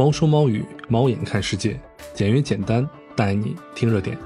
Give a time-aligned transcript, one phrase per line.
[0.00, 1.78] 猫说猫语，猫眼看世界，
[2.14, 4.16] 简约简单，带你听热点。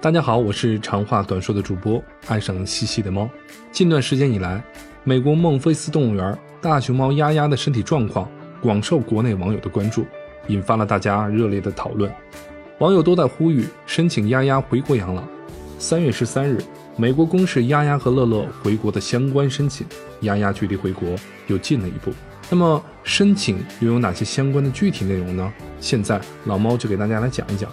[0.00, 3.28] 大家好，我是长话短说的主播，爱上细细的猫。
[3.72, 4.62] 近段时间以来，
[5.02, 8.30] 美国孟菲斯动物园大熊猫丫丫的身体状况
[8.62, 10.06] 广受国内网友的关注，
[10.46, 12.08] 引发了大家热烈的讨论。
[12.78, 15.24] 网友都在呼吁申请丫丫回国养老。
[15.80, 16.62] 三月十三日，
[16.96, 19.84] 美国公示丫丫和乐乐回国的相关申请，
[20.20, 21.08] 丫丫距离回国
[21.48, 22.12] 又近了一步。
[22.50, 25.52] 那么，申请又有哪些相关的具体内容呢？
[25.80, 27.70] 现在老猫就给大家来讲一讲。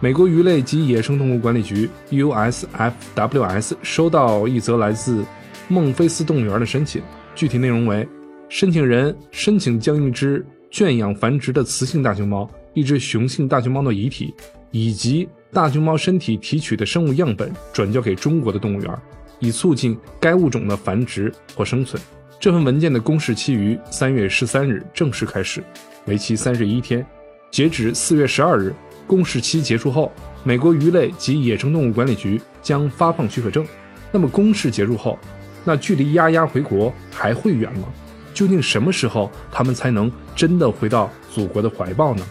[0.00, 5.24] 美国鱼类及野生动物管理局 （USFWS） 收到一则来自
[5.68, 7.02] 孟菲斯动物园的申请，
[7.34, 8.08] 具体内容为：
[8.48, 14.34] 申请人申请将一只圈养繁殖的雌性大熊猫、一只雄性大熊猫的遗体
[14.70, 18.98] 以及大熊猫身体提取的生物样本转交给中国的动物园，
[19.40, 22.00] 以促进该物种的繁殖或生存。
[22.42, 25.62] 这份文件的公示期于三月十三日正式开始，
[26.06, 27.06] 为期三十一天，
[27.52, 28.74] 截止四月十二日。
[29.06, 30.10] 公示期结束后，
[30.42, 33.64] 美国鱼类及野生动物管理局将发放许可证。
[34.10, 35.16] 那么公示结束后，
[35.62, 37.86] 那距离丫丫回国还会远吗？
[38.34, 42.26] 究竟什么时候他们才能真的回到祖国的怀抱呢？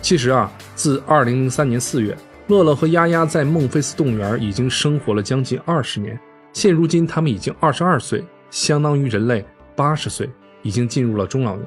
[0.00, 6.16] 其实啊，自二零零三年四月，乐乐和丫丫在孟菲斯动物园已经生活了将近二十年。
[6.52, 9.44] 现如今，他们已经二十二岁，相当于人类
[9.76, 10.28] 八十岁，
[10.62, 11.66] 已经进入了中老年。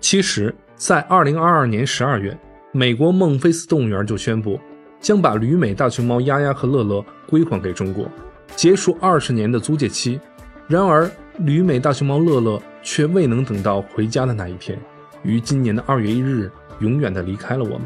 [0.00, 2.36] 其实，在二零二二年十二月。
[2.72, 4.60] 美国孟菲斯动物园就宣布，
[5.00, 8.06] 将把旅美大熊猫丫丫和乐乐归还给中国，
[8.54, 10.20] 结束二十年的租借期。
[10.68, 14.78] 然而，旅美大熊猫乐乐却未能等到回家的那一天，
[15.22, 17.84] 于今年的二月一日，永远的离开了我们，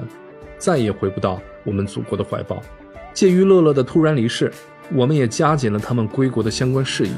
[0.59, 2.61] 再也回不到我们祖国的怀抱。
[3.15, 4.51] 鉴于乐乐的突然离世，
[4.93, 7.11] 我们也加紧了他们归国的相关事宜。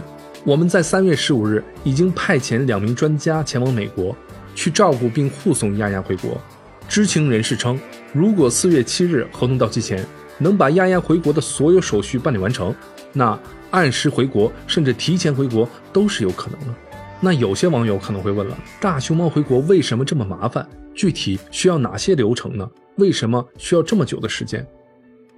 [0.45, 4.15] 我们在三月十五日已经派遣两名专家前往美国，
[4.55, 6.41] 去照顾并护送丫丫回国。
[6.89, 7.79] 知情人士称，
[8.13, 10.05] 如果四月七日合同到期前
[10.39, 12.75] 能把丫丫回国的所有手续办理完成，
[13.13, 13.39] 那
[13.71, 16.75] 按时回国甚至提前回国都是有可能的。
[17.21, 20.69] 那有些网友可能会问了：大熊猫回国为什么这么麻烦？
[20.93, 22.69] 具体需要哪些流程呢？
[22.97, 24.67] 为什么需要这么久的时间？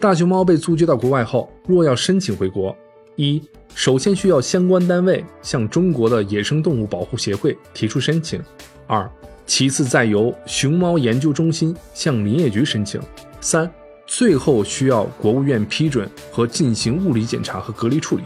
[0.01, 2.77] 大熊猫被租借到国外后，若要申请回国，
[3.17, 3.43] 一
[3.75, 8.41] 首先需要相关单位向中国的野生动物保护协会提出申请；
[8.87, 9.11] 二。
[9.47, 12.99] 其次，再由熊猫研究中心向林业局申请；
[13.41, 13.71] 三，
[14.07, 18.23] 最后需要国务院批准和进行物理检查和隔离处理。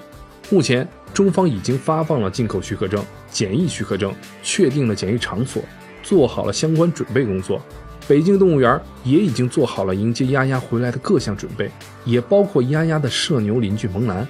[0.48, 5.60] 目前，中方已经发放了进口许可证、检疫许可证，确定了检疫场所，
[6.02, 7.60] 做好了相关准备工作。
[8.08, 11.70] 北京动物园也已经做好了迎接丫丫回来的各项准备，
[12.04, 14.26] 也包括丫丫的社牛邻居萌兰，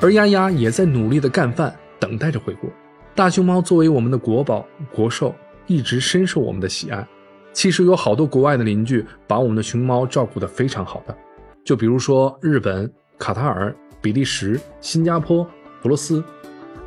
[0.00, 2.70] 而丫丫也在努力的干饭，等待着回国。
[3.14, 5.34] 大熊猫作为我们的国宝、国兽。
[5.70, 7.06] 一直深受我们的喜爱。
[7.52, 11.14] 其实有好多国外的邻居把我们的熊猫照顾得非常好的，
[11.62, 15.46] 就比如说日本、卡塔尔、比利时、新加坡、
[15.82, 16.24] 俄罗斯。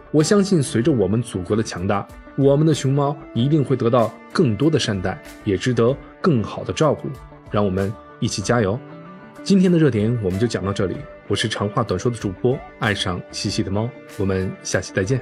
[0.10, 7.10] 我相信，随着我们祖国的强大，我们的熊猫一定会得到更多的善待，也值得更好的照顾。
[7.50, 8.80] 让我们一起加油！
[9.44, 10.96] 今天的热点我们就讲到这里。
[11.28, 13.90] 我是长话短说的主播，爱上西西的猫。
[14.18, 15.20] 我们下期再见。